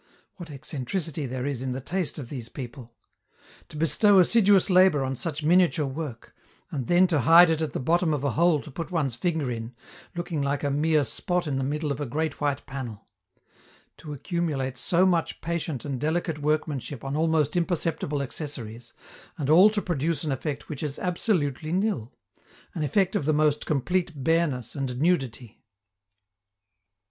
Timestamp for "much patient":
15.05-15.85